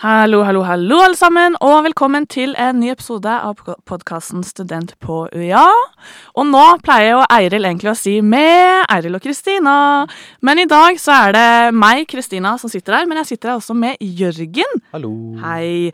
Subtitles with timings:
[0.00, 5.26] Hallo, hallo, hallo, alle sammen, og velkommen til en ny episode av podkasten Student på
[5.28, 5.66] UiA.
[6.40, 9.74] Og nå pleier jo Eiril egentlig å si med Eiril og Kristina.
[10.40, 13.60] Men i dag så er det meg, Kristina, som sitter her, men jeg sitter her
[13.60, 14.80] også med Jørgen.
[14.94, 15.10] Hallo.
[15.42, 15.92] Hei.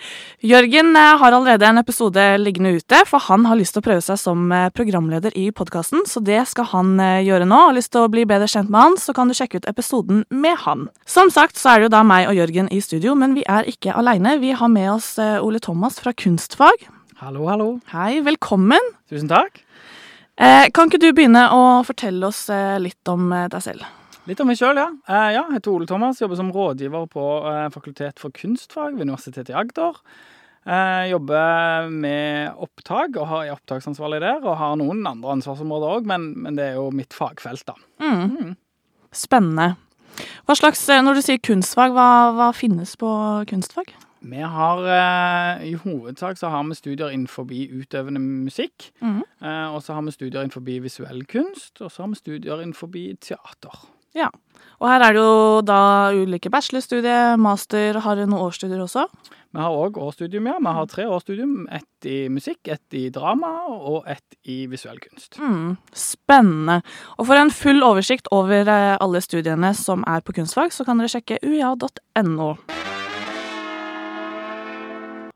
[0.52, 4.06] Jørgen eh, har allerede en episode liggende ute, for han har lyst til å prøve
[4.06, 7.58] seg som eh, programleder i podkasten, så det skal han eh, gjøre nå.
[7.72, 10.22] Har lyst til å bli bedre kjent med han, så kan du sjekke ut episoden
[10.30, 10.86] med han.
[11.10, 13.66] Som sagt så er det jo da meg og Jørgen i studio, men vi er
[13.66, 14.36] ikke aleine.
[14.42, 16.86] Vi har med oss eh, Ole Thomas fra Kunstfag.
[17.22, 17.68] Hallo, hallo.
[17.92, 18.92] Hei, velkommen.
[19.10, 19.62] Tusen takk.
[20.36, 23.86] Eh, kan ikke du begynne å fortelle oss eh, litt om deg selv?
[24.26, 24.88] Litt om meg sjøl, ja.
[25.08, 25.44] Eh, ja.
[25.46, 29.56] Jeg heter Ole Thomas, jobber som rådgiver på eh, Fakultet for kunstfag ved Universitetet i
[29.56, 30.00] Agder.
[30.66, 36.08] Eh, jobber med opptak og har- er opptaksansvarlig der, og har noen andre ansvarsområder òg,
[36.10, 37.76] men, men det er jo mitt fagfelt, da.
[38.02, 38.24] Mm.
[38.34, 38.54] Mm.
[39.14, 39.68] Spennende.
[40.46, 43.08] Hva slags, eh, Når du sier kunstfag, hva, hva finnes på
[43.50, 43.92] kunstfag?
[44.26, 48.90] Vi har eh, I hovedsak så har vi studier innenfor utøvende musikk.
[49.42, 52.90] Eh, og så har vi studier innenfor visuell kunst, og så har vi studier innenfor
[53.20, 53.84] teater.
[54.80, 55.80] Og her er det jo da
[56.12, 59.06] ulike bachelorstudier, master, har du noen årsstudier også?
[59.56, 60.58] Vi har òg årsstudium, ja.
[60.60, 61.52] Vi har tre årsstudium.
[61.72, 65.38] Ett i musikk, ett i drama og ett i visuell kunst.
[65.40, 66.82] Mm, spennende.
[67.16, 71.00] Og for en full oversikt over eh, alle studiene som er på kunstfag, så kan
[71.00, 72.50] dere sjekke uia.no.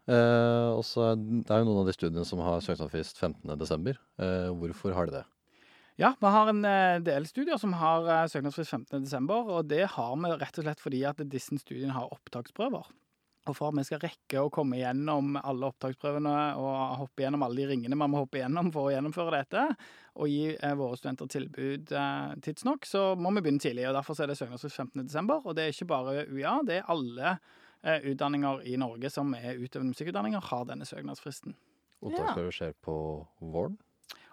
[0.05, 3.93] Eh, også, det er jo noen av de studiene som har søknadsfrist 15.12.
[4.21, 5.27] Eh, hvorfor har de det?
[5.97, 10.17] Ja, vi har en eh, del studier som har eh, søknadsfrist 15.12., og det har
[10.21, 12.93] vi rett og slett fordi at disse studiene har opptaksprøver.
[13.49, 17.63] Og for at vi skal rekke å komme gjennom alle opptaksprøvene og hoppe gjennom alle
[17.63, 19.65] de ringene man må hoppe gjennom for å gjennomføre dette,
[20.21, 23.89] og gi eh, våre studenter tilbud eh, tidsnok, så må vi begynne tidlig.
[23.89, 27.33] og Derfor er det søknadsfrist 15.12., og det er ikke bare UiA, det er alle
[27.33, 31.57] eh, utdanninger i Norge som er utøvende musikkutdanninger, har denne søknadsfristen.
[32.01, 32.97] Opptaksprøver skjer på
[33.41, 33.81] våren.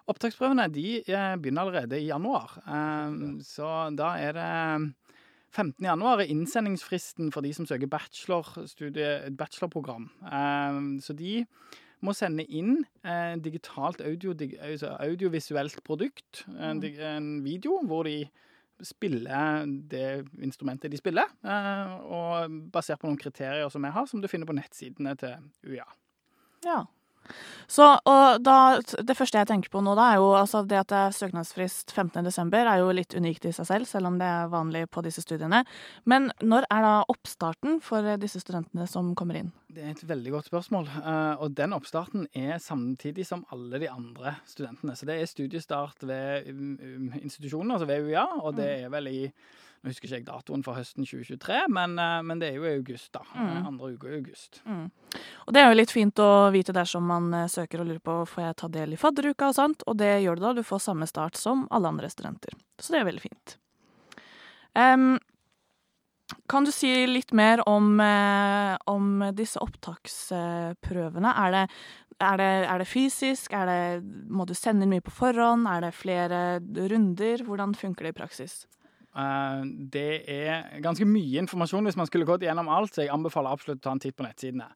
[0.08, 2.54] Opptaksprøvene de eh, begynner allerede i januar.
[2.64, 4.52] Eh, så da er det
[5.54, 5.84] 15.
[5.84, 10.08] januar er innsendingsfristen for de som søker bachelorprogram.
[10.24, 11.44] Eh, så de
[12.04, 16.82] må sende inn eh, digitalt audio, altså audiovisuelt produkt, en,
[17.44, 18.28] video, hvor de
[18.84, 24.22] spiller det instrumentet de spiller, eh, og basert på noen kriterier som jeg har, som
[24.22, 25.34] du finner på nettsidene til
[25.66, 25.88] UiA.
[26.66, 26.84] Ja.
[27.68, 30.88] Så, og da, Det første jeg tenker på nå, da, er jo altså det at
[30.88, 32.54] det er søknadsfrist 15.12.
[32.62, 35.60] er jo litt unikt i seg selv, selv om det er vanlig på disse studiene.
[36.08, 39.52] Men når er da oppstarten for disse studentene som kommer inn?
[39.68, 40.88] Det er et veldig godt spørsmål.
[40.96, 44.96] eh, Og den oppstarten er samtidig som alle de andre studentene.
[44.96, 49.12] Så det er studiestart ved um, um, institusjonen, altså ved UiA, og det er vel
[49.12, 49.32] i
[49.88, 52.74] Nå husker ikke jeg datoen for høsten 2023, men, eh, men det er jo i
[52.76, 53.22] august, da.
[53.32, 53.46] Mm.
[53.46, 54.60] Eh, Andre uka i august.
[54.68, 54.90] Mm.
[55.46, 58.18] Og det er jo litt fint å vite dersom man eh, søker og lurer på
[58.28, 60.52] får jeg ta del i fadderuka og sånt, og det gjør du da.
[60.52, 62.52] Du får samme start som alle andre studenter.
[62.76, 63.56] Så det er veldig fint.
[64.76, 65.08] Um,
[66.52, 71.32] kan du si litt mer om, om disse opptaksprøvene?
[71.32, 71.66] Er det,
[72.20, 73.56] er, det, er det fysisk?
[73.56, 73.82] Er det,
[74.28, 75.64] må du sende inn mye på forhånd?
[75.64, 77.48] Er det flere runder?
[77.48, 78.66] Hvordan funker det i praksis?
[79.18, 83.50] Eh, Det er ganske mye informasjon hvis man skulle gått gjennom alt, så jeg anbefaler
[83.52, 84.70] absolutt å ta en titt på nettsidene.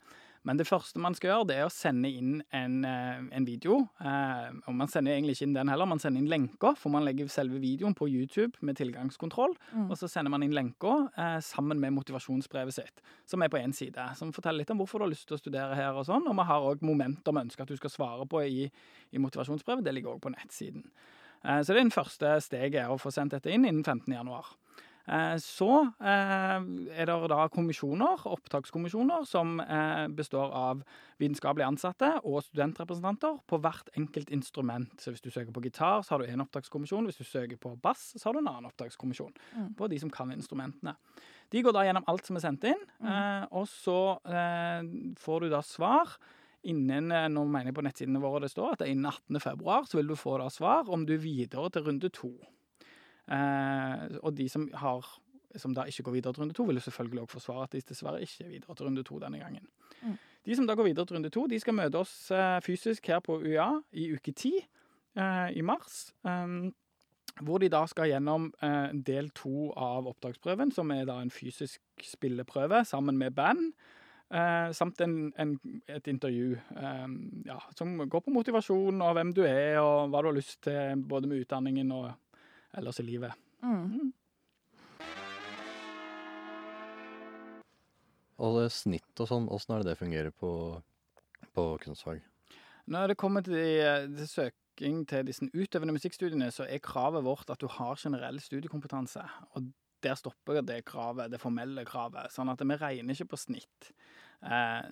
[0.44, 3.76] Men det første man skal gjøre, det er å sende inn en, eh, en video.
[4.02, 7.04] Eh, og man sender egentlig ikke inn den heller, man sender inn lenker, for man
[7.04, 9.54] legger selve videoen på YouTube med tilgangskontroll.
[9.72, 9.88] Mm.
[9.88, 13.72] Og så sender man inn lenker eh, sammen med motivasjonsbrevet sitt, som er på én
[13.72, 14.16] side.
[14.18, 16.26] Som forteller litt om hvorfor du har lyst til å studere her og sånn.
[16.26, 18.70] Og vi har òg momenter vi ønsker at du skal svare på i,
[19.12, 19.84] i motivasjonsbrevet.
[19.84, 20.90] Det ligger òg på nettsiden.
[21.44, 24.12] Eh, Så det er den første steget, å få sendt dette inn innen 15.
[24.14, 24.46] januar.
[25.08, 25.68] Eh, Så
[26.00, 26.60] eh,
[26.94, 29.56] er det da kommisjoner, opptakskommisjoner, som
[30.14, 30.82] består av
[31.18, 34.90] vitenskapelig ansatte og studentrepresentanter på hvert enkelt instrument.
[35.00, 37.04] Så hvis du søker på gitar, så har du én opptakskommisjon.
[37.06, 39.32] Hvis du søker på bass, så har du en annen opptakskommisjon.
[39.56, 39.74] Mm.
[39.76, 40.94] På de som kan instrumentene.
[41.50, 43.46] De går da gjennom alt som er sendt inn, Mm.
[43.52, 44.18] og så
[45.18, 46.08] får du da svar.
[46.70, 49.40] Innen, eh, nå mener jeg på nettsidene våre det står at det er innen 18.
[49.42, 52.32] februar, så vil du få da svar om du er videre til runde to.
[53.32, 55.06] Eh, og de som, har,
[55.56, 57.72] som da ikke går videre til runde to, vil jo selvfølgelig også få svar at
[57.74, 59.66] de dessverre ikke er videre til runde to denne gangen.
[60.02, 60.20] Mm.
[60.46, 63.22] De som da går videre til runde to, de skal møte oss eh, fysisk her
[63.22, 66.12] på UiA i uke ti eh, i mars.
[66.22, 66.72] Um,
[67.40, 71.80] hvor de da skal gjennom eh, del to av opptaksprøven, som er da en fysisk
[72.04, 73.72] spilleprøve sammen med band.
[74.32, 75.50] Eh, samt en, en,
[75.92, 77.08] et intervju eh,
[77.44, 81.02] ja, som går på motivasjon og hvem du er, og hva du har lyst til
[81.04, 82.06] både med utdanningen og
[82.80, 83.36] ellers i livet.
[83.60, 84.08] Mm.
[88.42, 90.54] Og det snitt og sånn, åssen er det det fungerer på,
[91.52, 92.24] på kunstfag?
[92.88, 97.60] Når det kommer til, til søking til disse utøvende musikkstudiene, så er kravet vårt at
[97.60, 99.28] du har generell studiekompetanse.
[99.52, 99.68] Og
[100.02, 102.32] der stopper det kravet, det formelle kravet.
[102.34, 103.92] Sånn at vi regner ikke på snitt.
[104.42, 104.86] Eh,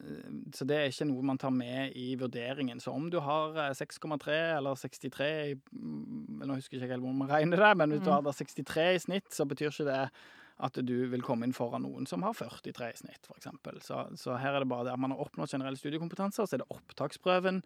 [0.54, 2.80] så det er ikke noe man tar med i vurderingen.
[2.82, 5.30] Så om du har 6,3 eller 63
[5.72, 8.86] mm, Nå husker jeg ikke helt hvor man regner det, men hvis du har 63
[8.94, 10.04] i snitt, så betyr ikke det
[10.60, 13.48] at du vil komme inn foran noen som har 43 i snitt, f.eks.
[13.86, 16.58] Så, så her er det bare det at man har oppnådd generell studiekompetanse, og så
[16.58, 17.62] er det opptaksprøven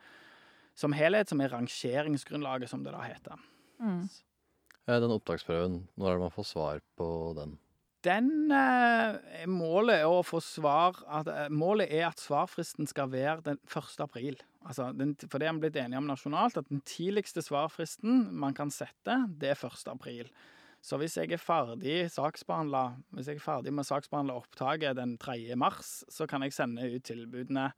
[0.78, 3.42] som helhet som er rangeringsgrunnlaget, som det da heter.
[3.82, 4.06] Mm.
[4.90, 7.08] Den opptaksprøven, når er det man får svar på
[7.38, 7.56] den?
[8.04, 13.40] Den eh, Målet er å få svar at, eh, Målet er at svarfristen skal være
[13.46, 13.94] den 1.
[14.04, 14.36] april.
[14.64, 18.56] Altså, den, for det er vi blitt enige om nasjonalt, at den tidligste svarfristen man
[18.56, 19.88] kan sette, det er 1.
[19.92, 20.28] april.
[20.84, 25.16] Så hvis jeg er ferdig saksbehandla, hvis jeg er ferdig med å saksbehandle opptaket den
[25.20, 25.56] 3.
[25.56, 27.70] mars, så kan jeg sende ut tilbudene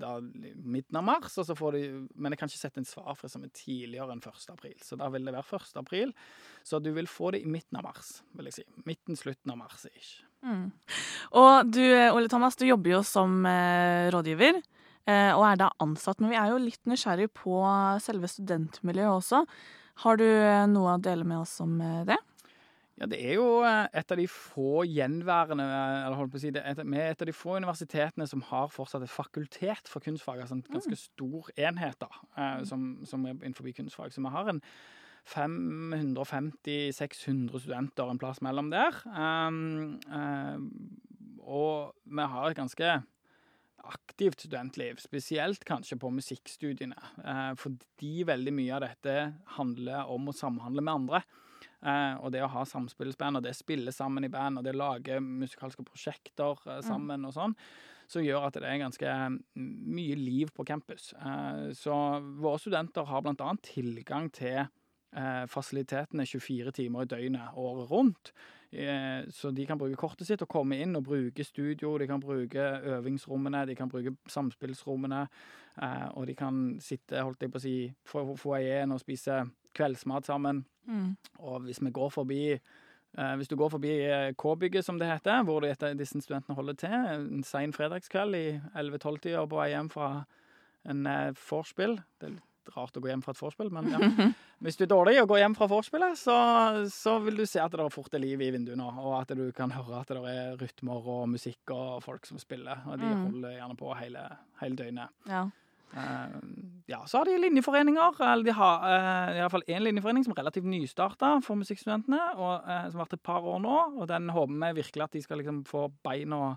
[0.00, 1.82] da midten av mars, og så får de,
[2.14, 4.46] men jeg kan ikke sette en svarfrist som er tidligere enn 1.
[4.52, 4.76] april.
[4.84, 5.74] Så da vil det være 1.
[5.82, 6.14] april.
[6.66, 8.66] Så du vil få det i midten av mars, vil jeg si.
[8.88, 9.84] Midten, slutten av mars.
[9.90, 10.26] ikke.
[10.46, 10.66] Mm.
[11.42, 11.84] Og du,
[12.14, 14.60] Ole Thomas, du jobber jo som eh, rådgiver.
[15.06, 17.60] Eh, og er da ansatt, men vi er jo litt nysgjerrig på
[18.02, 19.44] selve studentmiljøet også.
[20.02, 22.18] Har du eh, noe å dele med oss om eh, det?
[22.96, 26.52] Ja, det er jo eh, et av de få gjenværende eller holdt på å si
[26.54, 30.40] det, er et av de få universitetene som har fortsatt et fakultet for kunstfag.
[30.40, 32.08] Altså en ganske stor enhet da,
[32.64, 34.14] som, som er innenfor kunstfag.
[34.14, 34.62] Så vi har en
[35.26, 38.92] 550-600 studenter en plass mellom der.
[39.10, 40.70] Um, um,
[41.42, 43.02] og vi har et ganske
[43.86, 46.96] aktivt studentliv, spesielt kanskje på musikkstudiene.
[47.22, 51.20] Uh, fordi veldig mye av dette handler om å samhandle med andre.
[51.84, 54.72] Uh, og det å ha samspillsband, og det å spille sammen i band, og det
[54.72, 57.54] å lage musikalske prosjekter uh, sammen og sånn,
[58.10, 59.12] som gjør at det er ganske
[59.58, 61.08] mye liv på campus.
[61.74, 61.94] så
[62.38, 64.60] våre studenter har annet tilgang til
[65.16, 68.32] eh, fasilitetene 24 timer i døgnet året rundt.
[68.72, 72.20] Eh, så de kan bruke kortet sitt og komme inn og bruke studio, de kan
[72.20, 72.64] bruke
[72.96, 75.26] øvingsrommene, de kan bruke samspillsrommene.
[75.82, 77.76] Eh, og de kan sitte holdt jeg på å si,
[78.06, 79.44] foajeen og spise
[79.76, 80.64] kveldsmat sammen.
[80.86, 81.14] Mm.
[81.38, 83.94] Og hvis vi går forbi eh, hvis du går forbi
[84.38, 89.60] K-bygget, som det heter, hvor disse studentene holder til, en sein fredagskveld i 11-12-tida på
[89.60, 90.10] vei hjem fra
[90.86, 92.36] en vorspiel Det er
[92.66, 94.30] litt rart å gå hjem fra et vorspiel, men ja.
[94.64, 96.36] hvis du er dårlig og går hjem fra vorspielet, så,
[96.92, 99.46] så, vil du se at det er fort er liv i vinduene, og at du
[99.56, 102.82] kan høre at det er rytmer og musikk og folk som spiller.
[102.86, 103.22] Og de mm.
[103.28, 104.24] holder gjerne på hele,
[104.62, 105.14] hele døgnet.
[105.30, 105.46] Ja.
[105.96, 106.32] Uh,
[106.90, 108.18] ja, så har de linjeforeninger.
[108.20, 112.20] Eller de har uh, i hvert fall én linjeforening som er relativt nystarta for musikkstudentene,
[112.36, 113.76] og, uh, som har vært et par år nå.
[114.00, 116.56] Og den håper vi virkelig at de skal liksom få beina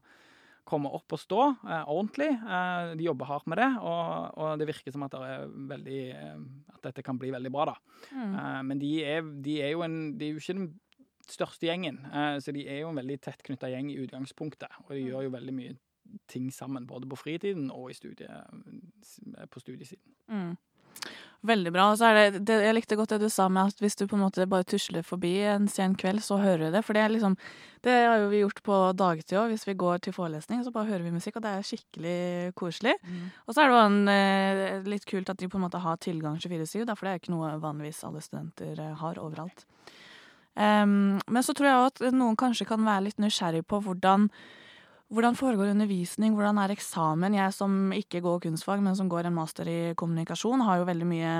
[0.69, 2.29] komme opp og stå eh, ordentlig.
[2.35, 6.37] Eh, de jobber hardt med det, og, og, det virker som at, det veldig, eh,
[6.75, 7.71] at, dette kan bli veldig bra.
[7.71, 7.97] da.
[8.13, 8.37] Mm.
[8.43, 10.71] Eh, men de er, de er, jo en, de er jo ikke den
[11.29, 11.99] største gjengen,
[12.41, 14.79] så de er jo en veldig tett knytta gjeng i utgangspunktet.
[14.87, 15.09] Og de mm.
[15.11, 15.75] gjør jo veldig mye
[16.25, 18.39] ting sammen, både på fritiden og studie,
[19.53, 20.15] på studiesiden.
[20.25, 20.55] Mm.
[21.47, 21.85] Veldig bra.
[21.95, 24.17] Så er det, det, jeg likte godt det du sa med at hvis du på
[24.17, 26.81] en måte bare tusler forbi en sen kveld, så hører du det.
[26.83, 27.37] For det er liksom
[27.79, 29.53] Det har jo vi gjort på dagtid òg.
[29.53, 32.97] Hvis vi går til forelesning, så bare hører vi musikk, og det er skikkelig koselig.
[33.07, 33.29] Mm.
[33.47, 35.95] Og så er det jo en, eh, litt kult at de på en måte har
[35.95, 39.63] tilgang 24-7, for det er ikke noe vanligvis alle studenter eh, har overalt.
[40.59, 44.27] Um, men så tror jeg òg at noen kanskje kan være litt nysgjerrig på hvordan
[45.09, 47.37] hvordan foregår undervisning, hvordan er eksamen?
[47.37, 51.07] Jeg som ikke går kunstfag, men som går en master i kommunikasjon, har jo veldig
[51.09, 51.33] mye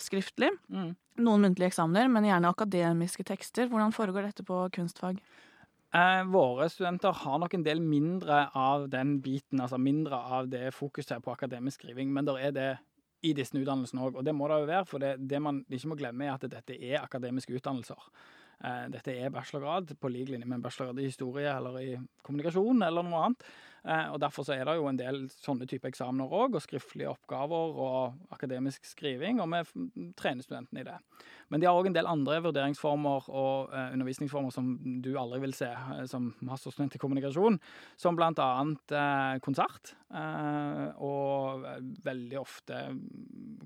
[0.00, 0.50] skriftlig.
[0.68, 0.92] Mm.
[1.24, 3.70] Noen muntlige eksamener, men gjerne akademiske tekster.
[3.70, 5.22] Hvordan foregår dette på kunstfag?
[5.94, 10.72] Eh, våre studenter har nok en del mindre av den biten, altså mindre av det
[10.74, 12.70] fokuset på akademisk skriving, men det er det
[13.24, 14.88] i disse utdannelsene òg, og det må det jo være.
[14.90, 18.10] For det, det man ikke må glemme, er at dette er akademiske utdannelser.
[18.62, 21.92] Eh, dette er bachelorgrad på lik linje med en bachelorgrad i historie eller i
[22.24, 23.46] kommunikasjon eller noe annet.
[23.84, 27.10] Eh, og Derfor så er det jo en del sånne type eksamener òg, og skriftlige
[27.10, 30.96] oppgaver og akademisk skriving, og vi trener studentene i det.
[31.52, 34.70] Men de har òg en del andre vurderingsformer og uh, undervisningsformer som
[35.04, 35.68] du aldri vil se
[36.08, 37.60] som masterstudent i kommunikasjon,
[38.00, 38.96] som blant annet
[39.44, 39.92] konsert.
[41.04, 41.66] og
[42.04, 42.80] veldig ofte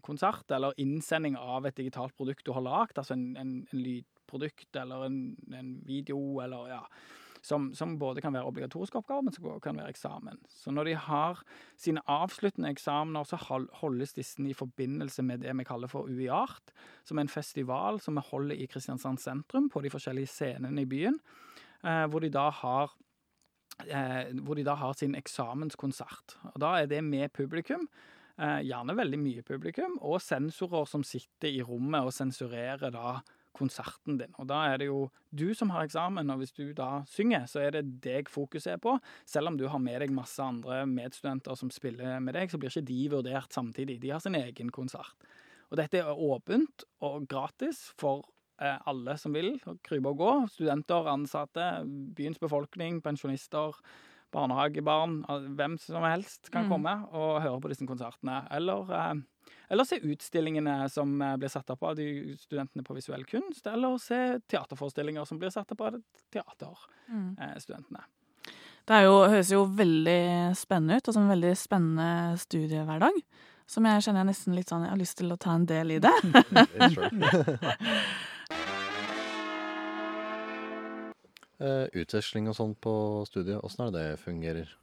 [0.02, 3.82] konsert eller innsending av et digitalt produkt du har lagd, altså en, en, en
[4.28, 6.82] lydprodukt eller en, en video eller ja
[7.42, 10.40] som, som, både kan være obligatoriske oppgaver, men som også kan være eksamen.
[10.50, 11.42] Så når de har
[11.78, 13.38] sine avsluttende eksamener, så
[13.80, 16.72] holdes disse i forbindelse med det vi kaller for UiArt,
[17.06, 20.90] som er en festival som vi holder i Kristiansand sentrum, på de forskjellige scenene i
[20.90, 21.18] byen,
[21.84, 22.92] eh, hvor de da har
[23.86, 26.38] eh, hvor de da har sin eksamenskonsert.
[26.54, 27.88] Og Da er det med publikum.
[28.38, 33.20] Eh, gjerne veldig mye publikum, og sensorer som sitter i rommet og sensurerer da
[33.58, 34.32] konserten din.
[34.38, 37.64] Og da er det jo du som har eksamen, og hvis du da synger, så
[37.66, 38.96] er det deg fokuset er på.
[39.28, 42.72] Selv om du har med deg masse andre medstudenter som spiller med deg, så blir
[42.72, 44.00] ikke de vurdert samtidig.
[44.02, 45.28] De har sin egen konsert.
[45.68, 48.24] Og dette er åpent og gratis for
[48.62, 50.32] eh, alle som vil krype og gå.
[50.54, 51.66] Studenter, ansatte,
[52.16, 53.76] byens befolkning, pensjonister,
[54.34, 55.22] barnehagebarn.
[55.56, 56.70] Hvem som helst kan Mm.
[56.70, 58.46] komme og høre på disse konsertene.
[58.50, 59.14] Eller, eh,
[59.70, 63.66] eller se utstillingene som eh, blir satt opp av de studentene på visuell kunst.
[63.66, 65.94] Eller se teaterforestillinger som blir satt opp av
[66.32, 68.00] teaterstudentene.
[68.88, 73.12] Det er jo, høres jo veldig spennende ut, og som en veldig spennende studiehverdag.
[73.68, 75.90] Som jeg kjenner jeg nesten litt sånn Jeg har lyst til å ta en del
[75.90, 76.08] i det.
[81.58, 82.92] Utveksling og sånn på
[83.26, 84.76] studiet, åssen er det det fungerer?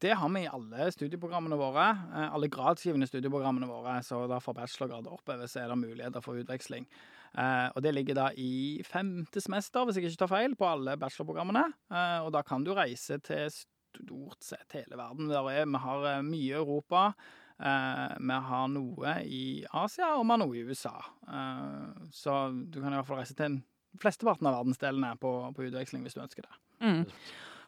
[0.00, 1.86] Det har vi i alle studieprogrammene våre.
[2.14, 4.00] eh, Alle gradsgivende studieprogrammene våre.
[4.02, 6.86] Så da for bachelorgrader oppover så er det muligheter for utveksling.
[7.30, 10.96] Uh, og det ligger da i femte semester, hvis jeg ikke tar feil, på alle
[10.98, 11.62] bachelorprogrammene.
[11.92, 15.30] Uh, og da kan du reise til stort sett hele verden.
[15.30, 17.12] Der er, vi har eh, mye Europa.
[17.60, 20.94] Uh, vi har noe i Asia, og vi har noe i USA.
[21.28, 23.60] Eh, så du kan i hvert fall reise til
[24.00, 26.60] flesteparten av verdensdelene på, på utveksling hvis du ønsker det.
[26.80, 27.06] Mm.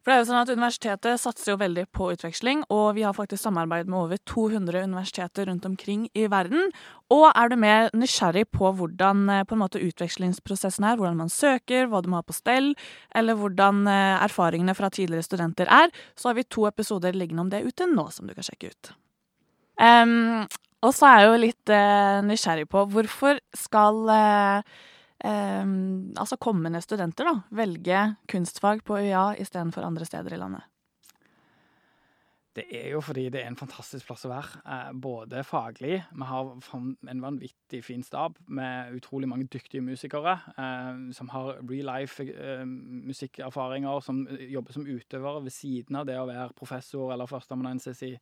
[0.02, 3.14] For det er jo sånn at Universitetet satser jo veldig på utveksling, og vi har
[3.14, 6.72] faktisk samarbeid med over 200 universiteter rundt omkring i verden.
[7.14, 11.30] Og er du mer nysgjerrig på hvordan eh, på en måte utvekslingsprosessen er, hvordan man
[11.30, 12.72] søker, hva du må ha på stell,
[13.14, 17.54] eller hvordan eh, erfaringene fra tidligere studenter er, så har vi to episoder liggende om
[17.54, 18.94] det ute nå, som du kan sjekke ut.
[19.78, 20.48] Um,
[20.82, 24.74] og så er jeg jo litt uh, nysgjerrig på hvorfor skal em,
[25.22, 28.00] altså kommende studenter da, velge
[28.30, 30.66] kunstfag på UiA istedenfor andre steder i landet?
[32.52, 36.26] Det er jo fordi det er en fantastisk plass å være, eh, både faglig Vi
[36.28, 36.50] har
[37.08, 42.66] en vanvittig fin stab med utrolig mange dyktige musikere eh, som har real life eh,
[44.02, 48.18] som jobber som utøvere ved siden av det å være professor eller førsteamanuensis i,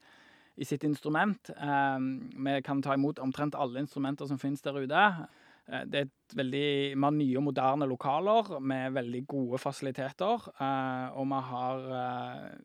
[0.57, 1.51] i sitt instrument.
[1.51, 5.27] Eh, vi kan ta imot omtrent alle instrumenter som finnes der ute.
[5.71, 6.65] Eh, Det er et veldig,
[6.97, 10.49] Vi har nye og moderne lokaler med veldig gode fasiliteter.
[10.61, 12.59] eh, Og vi har eh,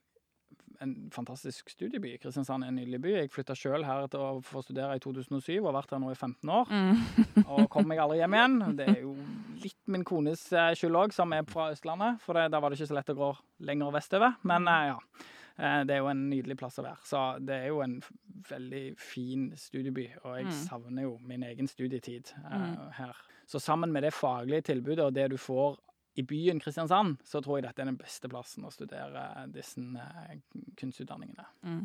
[0.81, 2.17] en fantastisk studieby.
[2.19, 3.11] Kristiansand er en nydelig by.
[3.15, 6.11] Jeg flytta sjøl her til å få studere i 2007 og har vært her nå
[6.11, 6.67] i 15 år.
[6.67, 7.45] Mm.
[7.55, 8.57] Og kom meg aldri hjem igjen.
[8.75, 9.13] Det er jo
[9.63, 12.19] litt min kones skyld òg, som er fra Østlandet.
[12.25, 13.31] For det, da var det ikke så lett å gå
[13.69, 14.35] lenger vestover.
[14.43, 14.99] Men ja.
[15.55, 16.99] Det er jo en nydelig plass å være.
[17.07, 18.01] Så det er jo en
[18.49, 20.09] veldig fin studieby.
[20.23, 20.51] Og jeg Mm.
[20.51, 23.15] savner jo min egen studietid uh, her.
[23.47, 25.77] Så sammen med det faglige tilbudet og det du får
[26.17, 29.81] i byen Kristiansand, så tror jeg dette er den beste plassen å studere disse
[30.79, 31.45] kunstutdanningene.
[31.65, 31.81] Mm.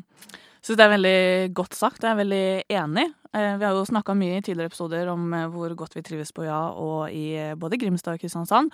[0.63, 2.03] Syns det er veldig godt sagt.
[2.05, 3.07] Jeg er veldig enig.
[3.33, 6.31] Eh, Vi har jo snakka mye i tidligere episoder om eh, hvor godt vi trives
[6.31, 8.71] på Ja og i eh, både Grimstad og Kristiansand.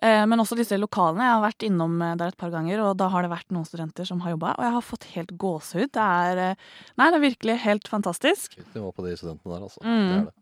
[0.00, 1.26] Eh, Men også disse lokalene.
[1.26, 3.66] Jeg har vært innom eh, der et par ganger, og da har det vært noen
[3.68, 5.90] studenter som har jobba, og jeg har fått helt gåsehud.
[5.94, 8.56] Det er eh, Nei, det er virkelig helt fantastisk.
[8.58, 9.84] Høyt nivå på de studentene der, altså.
[9.84, 9.98] Mm.
[9.98, 10.38] Det er det.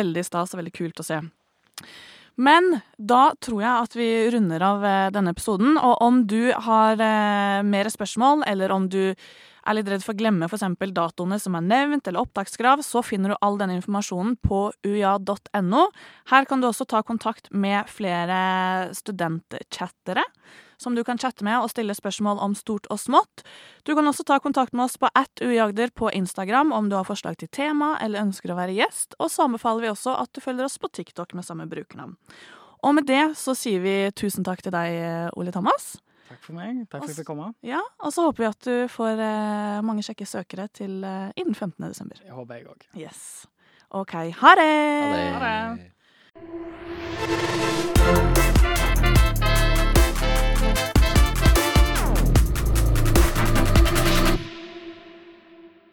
[0.00, 1.20] Veldig stas og veldig kult å se.
[2.40, 5.74] Men da tror jeg at vi runder av denne episoden.
[5.80, 7.00] Og om du har
[7.66, 9.14] mer spørsmål, eller om du
[9.70, 10.66] er litt redd for å glemme f.eks.
[10.94, 15.84] datoene som er nevnt, eller opptakskrav, så finner du all denne informasjonen på uia.no.
[16.32, 20.26] Her kan du også ta kontakt med flere studentchattere
[20.80, 23.44] som du kan chatte med og stille spørsmål om stort og smått.
[23.84, 27.08] Du kan også ta kontakt med oss på at uiagder på Instagram om du har
[27.08, 30.40] forslag til tema eller ønsker å være gjest, og så anbefaler vi også at du
[30.40, 32.16] følger oss på TikTok med samme brukernavn.
[32.80, 35.98] Og med det så sier vi tusen takk til deg, Ole Thomas.
[36.30, 36.84] Takk for meg.
[36.86, 37.48] Takk for at jeg fikk komme.
[37.66, 41.54] Ja, Og så håper vi at du får eh, mange kjekke søkere til eh, innen
[41.58, 41.88] 15.
[41.90, 42.16] desember.
[42.22, 42.86] Det håper jeg òg.
[42.96, 43.46] Yes.
[43.90, 44.70] OK, ha det!
[45.02, 45.32] Ha det.
[45.34, 45.50] Ha
[48.30, 48.39] det.